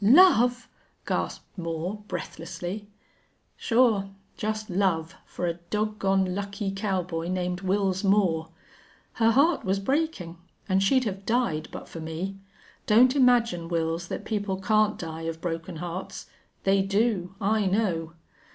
[0.03, 0.67] "Love!"
[1.05, 2.87] gasped Moore, breathlessly.
[3.55, 4.09] "Sure.
[4.35, 8.49] Jest love for a dog gone lucky cowboy named Wils Moore!...
[9.21, 10.37] Her heart was breakin',
[10.67, 12.39] an' she'd have died but for me!
[12.87, 16.25] Don't imagine, Wils, that people can't die of broken hearts.
[16.63, 17.35] They do.
[17.39, 18.13] I know.